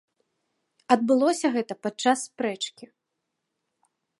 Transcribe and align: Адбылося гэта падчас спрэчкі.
Адбылося 0.95 1.47
гэта 1.57 1.73
падчас 1.87 2.25
спрэчкі. 2.31 2.85